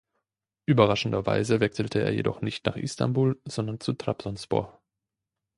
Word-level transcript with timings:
Überraschenderweise 0.65 1.59
wechselte 1.59 1.99
er 2.01 2.11
jedoch 2.11 2.41
nicht 2.41 2.65
nach 2.65 2.75
Istanbul, 2.75 3.39
sondern 3.45 3.79
zu 3.79 3.93
Trabzonspor. 3.93 4.81